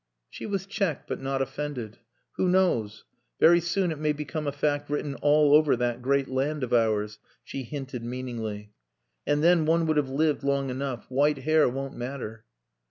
She 0.31 0.47
was 0.47 0.65
checked 0.65 1.07
but 1.07 1.21
not 1.21 1.43
offended. 1.43 1.99
"Who 2.37 2.49
knows? 2.49 3.03
Very 3.39 3.59
soon 3.59 3.91
it 3.91 3.99
may 3.99 4.13
become 4.13 4.47
a 4.47 4.51
fact 4.51 4.89
written 4.89 5.13
all 5.21 5.53
over 5.53 5.75
that 5.75 6.01
great 6.01 6.27
land 6.27 6.63
of 6.63 6.73
ours," 6.73 7.19
she 7.43 7.61
hinted 7.61 8.03
meaningly. 8.03 8.71
"And 9.27 9.43
then 9.43 9.67
one 9.67 9.85
would 9.85 9.97
have 9.97 10.09
lived 10.09 10.41
long 10.41 10.71
enough. 10.71 11.05
White 11.09 11.37
hair 11.37 11.69
won't 11.69 11.95
matter." 11.95 12.45